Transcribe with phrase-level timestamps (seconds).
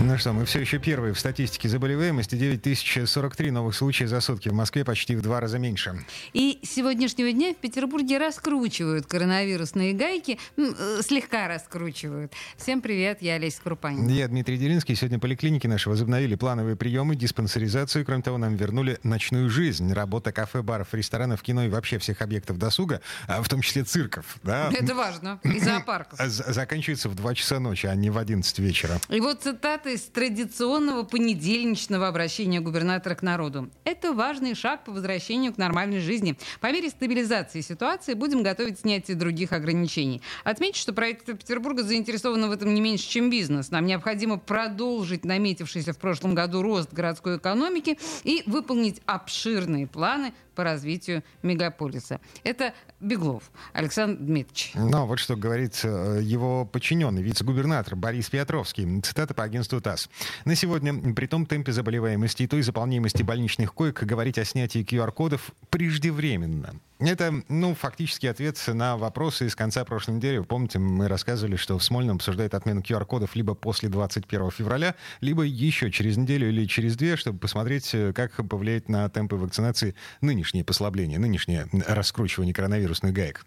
[0.00, 2.36] Ну что, мы все еще первые в статистике заболеваемости.
[2.36, 4.48] 9043 новых случая за сутки.
[4.48, 6.04] В Москве почти в два раза меньше.
[6.32, 10.38] И с сегодняшнего дня в Петербурге раскручивают коронавирусные гайки.
[10.56, 12.32] Э, слегка раскручивают.
[12.56, 14.06] Всем привет, я Олеся Крупанин.
[14.06, 14.94] Я Дмитрий Делинский.
[14.94, 18.04] Сегодня поликлиники наши возобновили плановые приемы, диспансеризацию.
[18.04, 19.92] Кроме того, нам вернули ночную жизнь.
[19.92, 24.36] Работа кафе, баров, ресторанов, кино и вообще всех объектов досуга, а в том числе цирков.
[24.44, 24.70] Да?
[24.72, 25.40] Это важно.
[25.42, 26.20] И зоопарков.
[26.24, 29.00] Заканчивается в 2 часа ночи, а не в 11 вечера.
[29.08, 33.70] И вот цитата из традиционного понедельничного обращения губернатора к народу.
[33.84, 36.36] Это важный шаг по возвращению к нормальной жизни.
[36.60, 40.22] По мере стабилизации ситуации будем готовить снятие других ограничений.
[40.44, 43.70] Отмечу, что правительство Петербурга заинтересовано в этом не меньше, чем бизнес.
[43.70, 50.64] Нам необходимо продолжить наметившийся в прошлом году рост городской экономики и выполнить обширные планы по
[50.64, 52.20] развитию мегаполиса.
[52.42, 54.72] Это Беглов Александр Дмитриевич.
[54.74, 59.00] Ну, вот что говорит э, его подчиненный, вице-губернатор Борис Петровский.
[59.02, 60.08] Цитата по агентству ТАСС.
[60.44, 65.52] На сегодня при том темпе заболеваемости и той заполняемости больничных коек говорить о снятии QR-кодов
[65.70, 66.80] преждевременно.
[66.98, 70.40] Это, ну, фактически ответ на вопросы из конца прошлой недели.
[70.40, 75.92] Помните, мы рассказывали, что в Смольном обсуждают отмену QR-кодов либо после 21 февраля, либо еще
[75.92, 81.20] через неделю или через две, чтобы посмотреть, э, как повлияет на темпы вакцинации нынешнее послабление,
[81.20, 83.46] нынешнее раскручивание коронавирусных гаек.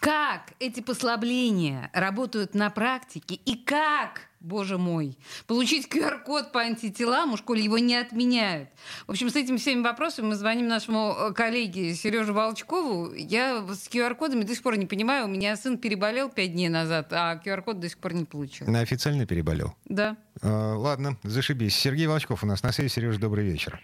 [0.00, 5.18] Как эти послабления работают на практике и как Боже мой.
[5.46, 8.70] Получить QR-код по антителам, уж коли его не отменяют.
[9.06, 13.12] В общем, с этими всеми вопросами мы звоним нашему э, коллеге Сереже Волчкову.
[13.12, 15.26] Я с QR-кодами до сих пор не понимаю.
[15.26, 18.66] У меня сын переболел пять дней назад, а QR-код до сих пор не получил.
[18.66, 19.74] На официально переболел?
[19.84, 20.16] Да.
[20.40, 21.76] Uh, ладно, зашибись.
[21.76, 22.88] Сергей Волчков у нас на связи.
[22.88, 23.78] Сереж, добрый вечер.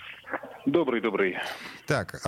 [0.66, 1.38] Добрый, добрый.
[1.86, 2.20] Так,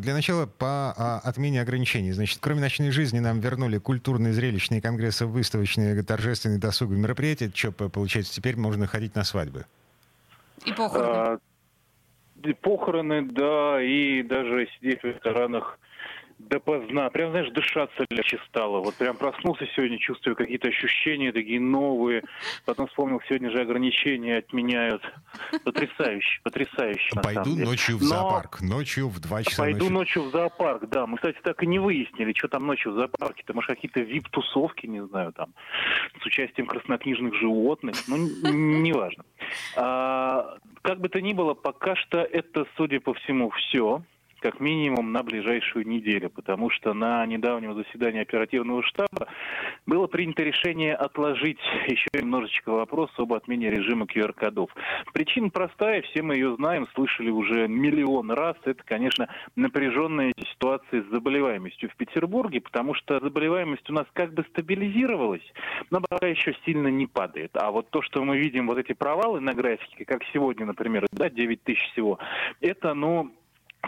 [0.00, 2.10] для начала по а, отмене ограничений.
[2.10, 7.52] Значит, кроме ночной жизни нам вернули культурные, зрелищные, конгрессы, выставочные, торжественные, досуговые мероприятия.
[7.54, 9.64] Что, получается, теперь можно ходить на свадьбы?
[10.64, 11.38] И похороны.
[12.42, 15.78] А, похороны, да, и даже сидеть в ресторанах
[16.38, 17.10] допоздна.
[17.10, 18.80] Прям, знаешь, дышаться легче стало.
[18.80, 22.22] Вот прям проснулся сегодня, чувствую какие-то ощущения такие новые.
[22.64, 25.02] Потом вспомнил, сегодня же ограничения отменяют.
[25.64, 27.20] Потрясающе, потрясающе.
[27.22, 28.08] Пойду ночью в Но...
[28.08, 28.60] зоопарк.
[28.60, 29.92] Ночью в 2 часа Пойду ночи.
[29.92, 31.06] ночью в зоопарк, да.
[31.06, 33.42] Мы, кстати, так и не выяснили, что там ночью в зоопарке.
[33.46, 35.54] Там, может, какие-то вип-тусовки, не знаю, там,
[36.20, 37.96] с участием краснокнижных животных.
[38.06, 39.24] Ну, неважно.
[39.76, 44.02] А, как бы то ни было, пока что это, судя по всему, все
[44.44, 49.26] как минимум на ближайшую неделю, потому что на недавнем заседании оперативного штаба
[49.86, 54.68] было принято решение отложить еще немножечко вопрос об отмене режима QR-кодов.
[55.14, 58.56] Причина простая, все мы ее знаем, слышали уже миллион раз.
[58.66, 64.44] Это, конечно, напряженная ситуация с заболеваемостью в Петербурге, потому что заболеваемость у нас как бы
[64.50, 65.54] стабилизировалась,
[65.90, 67.52] но пока еще сильно не падает.
[67.54, 71.30] А вот то, что мы видим, вот эти провалы на графике, как сегодня, например, да,
[71.30, 72.18] 9 тысяч всего,
[72.60, 73.32] это, ну,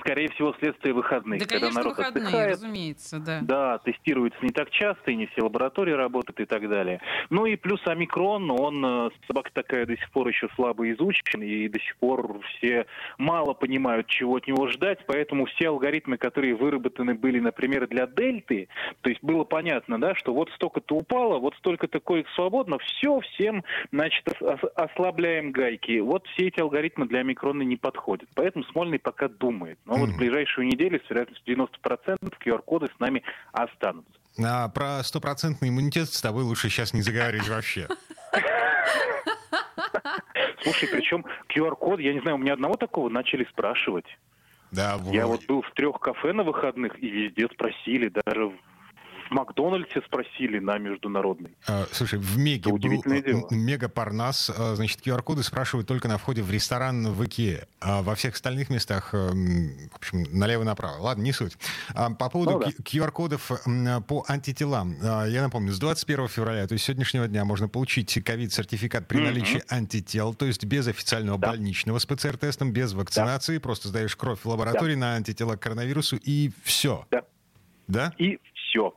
[0.00, 1.40] скорее всего, следствие выходных.
[1.40, 3.40] Да, конечно, народ выходные, отдыхает, разумеется, да.
[3.42, 7.00] Да, тестируется не так часто, и не все лаборатории работают и так далее.
[7.30, 11.68] Ну и плюс омикрон, он, э, собака такая до сих пор еще слабо изучен, и
[11.68, 12.86] до сих пор все
[13.18, 18.68] мало понимают, чего от него ждать, поэтому все алгоритмы, которые выработаны были, например, для дельты,
[19.00, 23.64] то есть было понятно, да, что вот столько-то упало, вот столько-то коек свободно, все, всем,
[23.92, 24.24] значит,
[24.74, 26.00] ослабляем гайки.
[26.00, 28.28] Вот все эти алгоритмы для омикрона не подходят.
[28.34, 29.78] Поэтому Смольный пока думает.
[29.86, 34.12] Но вот в ближайшую неделю с вероятностью 90% QR-коды с нами останутся.
[34.44, 37.88] А про стопроцентный иммунитет с тобой лучше сейчас не заговорить вообще.
[40.62, 44.06] Слушай, причем QR-код, я не знаю, у меня одного такого начали спрашивать.
[44.72, 45.14] Да, вот.
[45.14, 48.54] Я вот был в трех кафе на выходных, и везде спросили, даже в
[49.30, 51.56] Макдональдсе спросили на международный.
[51.66, 53.46] А, слушай, в Меге был дело.
[53.50, 58.14] Мега Парнас, а, значит, QR-коды спрашивают только на входе в ресторан в Икее, а во
[58.14, 60.98] всех остальных местах, э, в общем, налево-направо.
[61.00, 61.56] Ладно, не суть.
[61.94, 62.68] А, по поводу ну, да.
[62.68, 63.50] QR-кодов
[64.06, 64.96] по антителам.
[65.26, 69.76] Я напомню, с 21 февраля, то есть сегодняшнего дня, можно получить ковид-сертификат при наличии mm-hmm.
[69.76, 71.48] антител, то есть без официального да.
[71.48, 73.60] больничного с ПЦР-тестом, без вакцинации, да.
[73.60, 75.00] просто сдаешь кровь в лаборатории да.
[75.00, 77.06] на антитела к коронавирусу и все.
[77.10, 77.22] Да.
[77.88, 78.12] Да?
[78.18, 78.38] И
[78.76, 78.94] все.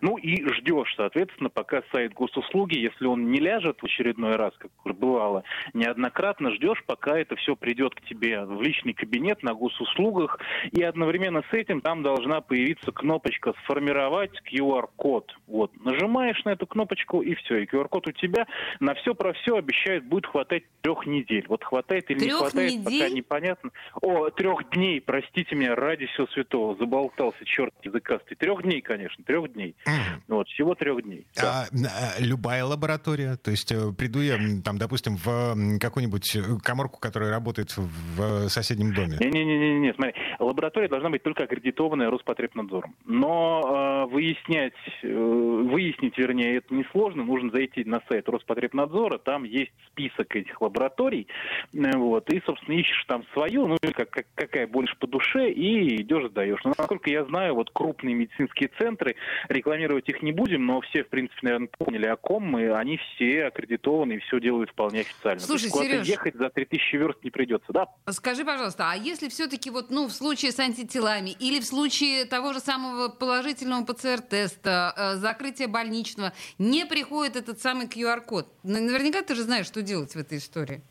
[0.00, 4.70] Ну и ждешь, соответственно, пока сайт госуслуги, если он не ляжет в очередной раз, как
[4.84, 10.38] уже бывало неоднократно, ждешь, пока это все придет к тебе в личный кабинет на госуслугах,
[10.70, 15.32] и одновременно с этим там должна появиться кнопочка «Сформировать QR-код».
[15.46, 18.46] Вот, нажимаешь на эту кнопочку, и все, и QR-код у тебя
[18.80, 21.44] на все про все обещает будет хватать трех недель.
[21.48, 23.00] Вот хватает или трех не хватает, недель?
[23.02, 23.70] пока непонятно.
[24.00, 28.36] О, трех дней, простите меня, ради всего святого, заболтался, черт языкастый.
[28.36, 29.74] Трех дней, конечно, трех дней.
[29.86, 30.22] Мгм.
[30.28, 31.26] Вот, всего трех дней.
[31.36, 31.66] Да.
[31.72, 31.76] А,
[32.16, 37.30] а, любая лаборатория, то есть э, приду я, там, допустим, в какую-нибудь э, коморку, которая
[37.30, 39.18] работает в э, соседнем доме.
[39.20, 42.94] Не-не-не, смотри, лаборатория должна быть только аккредитованная Роспотребнадзором.
[43.04, 47.24] Но э, выяснять, э, выяснить, вернее, это несложно.
[47.24, 51.26] Нужно зайти на сайт Роспотребнадзора, там есть список этих лабораторий,
[51.72, 55.50] э, вот, и, собственно, ищешь там свою, ну, или как, как- какая больше по душе,
[55.50, 56.60] и идешь, сдаешь.
[56.64, 59.11] Но, насколько я знаю, вот крупные медицинские центры,
[59.48, 63.46] рекламировать их не будем, но все, в принципе, наверное, поняли, о ком мы, они все
[63.46, 65.40] аккредитованы и все делают вполне официально.
[65.40, 66.08] То Слушай, есть куда-то Сереж.
[66.08, 67.86] ехать за 3000 верст не придется, да?
[68.10, 72.52] Скажи, пожалуйста, а если все-таки вот, ну, в случае с антителами или в случае того
[72.52, 78.46] же самого положительного ПЦР-теста, э, закрытия больничного, не приходит этот самый QR-код?
[78.62, 80.82] Наверняка ты же знаешь, что делать в этой истории.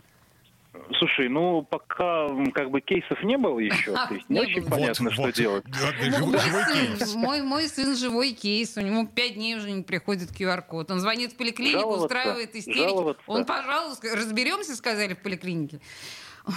[0.98, 4.70] Слушай, ну пока как бы кейсов не было еще, то есть не очень было.
[4.70, 5.34] понятно, Вот, что вот.
[5.34, 5.64] делать.
[5.66, 7.14] Да, да, Мой живой- живой сын- кейс.
[7.16, 10.90] Мой, мой сын живой кейс, у него пять дней уже не приходит QR-код.
[10.92, 12.80] Он звонит в поликлинику, Жаловаться, устраивает истерики.
[12.80, 13.24] жаловаться.
[13.28, 15.82] Он, пожалуйста, разберемся, сказали в поликлинике.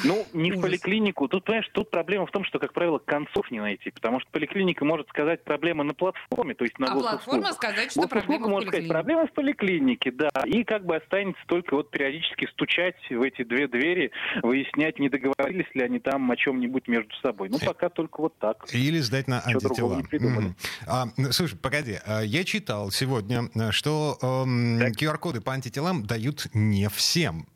[0.05, 1.29] Ну, не в поликлинику.
[1.29, 3.91] Тут, понимаешь, тут проблема в том, что, как правило, концов не найти.
[3.91, 8.03] Потому что поликлиника может сказать проблемы на платформе, то есть на А платформа сказать, что
[8.03, 10.31] Госуслуга проблема может сказать, проблема в поликлинике, да.
[10.47, 14.11] И как бы останется только вот периодически стучать в эти две двери,
[14.43, 17.49] выяснять, не договорились ли они там о чем-нибудь между собой.
[17.49, 18.67] Ну, пока только вот так.
[18.73, 20.03] Или сдать на антитела.
[20.13, 20.57] Мгм.
[20.87, 24.79] А, слушай, погоди, а, я читал сегодня, э, что эм.
[24.95, 27.47] QR-коды по антителам дают не всем.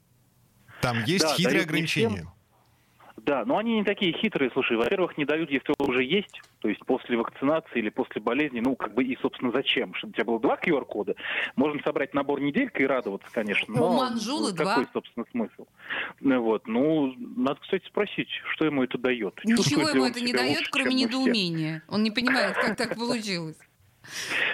[0.81, 1.69] Там есть Да, хитрые всем.
[1.69, 2.27] ограничения.
[3.25, 4.77] Да, но они не такие хитрые, слушай.
[4.77, 8.95] Во-первых, не дают, если уже есть, то есть после вакцинации или после болезни, ну, как
[8.95, 9.93] бы и, собственно, зачем?
[9.95, 11.15] Чтобы у тебя было два QR-кода,
[11.57, 13.75] можно собрать набор неделька и радоваться, конечно.
[13.75, 14.93] У Но Манжулы какой, два.
[14.93, 15.67] собственно, смысл?
[16.21, 19.39] Ну, Вот, ну, надо, кстати, спросить, что ему это дает.
[19.45, 21.83] Ничего ему это не дает, лучше, кроме недоумения.
[21.89, 23.57] Он не понимает, как так получилось.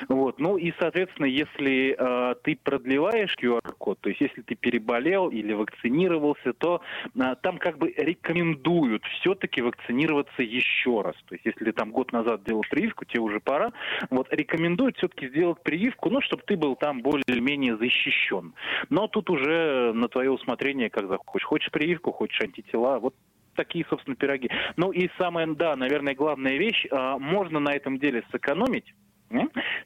[0.08, 5.52] Вот, ну и, соответственно, если э, ты продлеваешь QR-код, то есть если ты переболел или
[5.52, 6.80] вакцинировался, то
[7.14, 11.14] э, там как бы рекомендуют все-таки вакцинироваться еще раз.
[11.26, 13.72] То есть если там год назад делал прививку, тебе уже пора,
[14.10, 18.54] вот рекомендуют все-таки сделать прививку, ну, чтобы ты был там более-менее защищен.
[18.90, 21.46] Но тут уже на твое усмотрение, как захочешь.
[21.46, 23.14] Хочешь прививку, хочешь антитела, вот
[23.54, 24.50] такие, собственно, пироги.
[24.76, 28.94] Ну и самое, да, наверное, главная вещь, э, можно на этом деле сэкономить?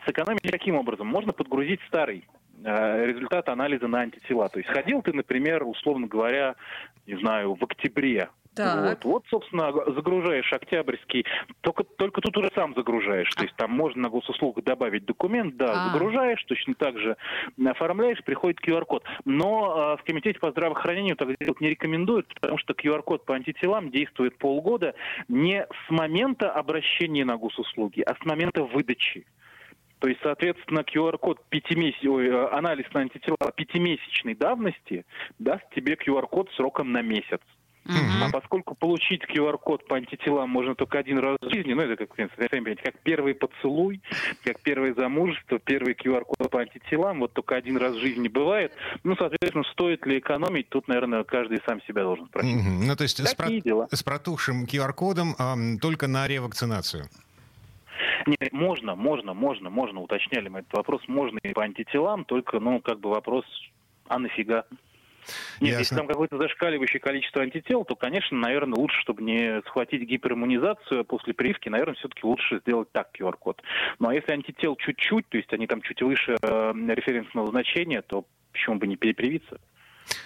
[0.06, 1.06] Сэкономить каким образом?
[1.06, 2.24] Можно подгрузить старый
[2.64, 4.48] э, результат анализа на антитела.
[4.48, 6.54] То есть ходил ты, например, условно говоря,
[7.06, 8.28] не знаю, в октябре.
[8.58, 8.88] Так.
[8.88, 11.24] Вот, вот, собственно, загружаешь октябрьский,
[11.60, 13.30] только, только тут уже сам загружаешь.
[13.30, 15.92] То есть там можно на госуслугах добавить документ, да, А.
[15.92, 17.16] загружаешь, точно так же
[17.64, 19.04] оформляешь, приходит QR-код.
[19.24, 23.90] Но э, в Комитете по здравоохранению так делать не рекомендуют, потому что QR-код по антителам
[23.90, 24.94] действует полгода
[25.28, 29.24] не с момента обращения на госуслуги, а с момента выдачи.
[29.98, 32.04] То есть, соответственно, QR-код пятимесяц...
[32.04, 35.04] ой, э, анализ на антитела пятимесячной давности
[35.38, 37.40] даст тебе QR-код сроком на месяц.
[37.88, 38.22] Мгм.
[38.22, 42.14] А поскольку получить QR-код по антителам можно только один раз в жизни, ну это как,
[42.14, 44.02] понимаете, как первый поцелуй,
[44.44, 48.72] как первое замужество, первый QR-код по антителам, вот только один раз в жизни бывает.
[49.04, 52.56] Ну, соответственно, стоит ли экономить, тут, наверное, каждый сам себя должен спросить.
[52.56, 52.86] Мгм.
[52.86, 53.88] Ну, то есть с, про- дела.
[53.90, 57.08] с протухшим QR-кодом ам, только на ревакцинацию.
[58.28, 62.80] Нет, можно, можно, можно, можно, уточняли мы этот вопрос, можно и по антителам, только, ну,
[62.80, 63.44] как бы вопрос,
[64.06, 64.64] а нафига?
[65.60, 65.78] Нет, Ясно.
[65.80, 71.34] если там какое-то зашкаливающее количество антител, то, конечно, наверное, лучше, чтобы не схватить гипериммунизацию после
[71.34, 73.62] прививки, наверное, все-таки лучше сделать так QR-код.
[73.98, 78.24] Ну, а если антител чуть-чуть, то есть они там чуть выше э, референсного значения, то
[78.52, 79.60] почему бы не перепривиться?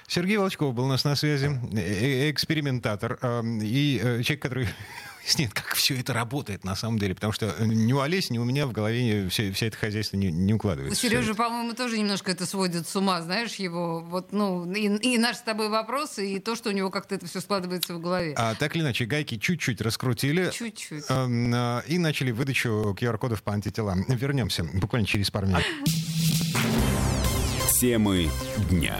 [0.06, 4.68] Сергей Волчков был у нас на связи, э- э- экспериментатор ам, и э, человек, который
[5.22, 8.44] выясняет, как все это работает на самом деле, потому что ни у Олеси, ни у
[8.44, 11.00] меня в голове вся, вся это хозяйство не, не укладывается.
[11.00, 15.38] Сережа, по-моему, тоже немножко это сводит с ума, знаешь, его, вот, ну, и, и наши
[15.38, 18.34] с тобой вопросы, и то, что у него как-то это все складывается в голове.
[18.36, 20.50] А так или иначе, гайки чуть-чуть раскрутили.
[20.52, 21.04] Чуть-чуть.
[21.08, 24.04] эм, э, И начали выдачу QR-кодов по антителам.
[24.08, 25.62] Вернемся буквально через пару минут.
[27.80, 28.28] Темы
[28.70, 28.96] дня.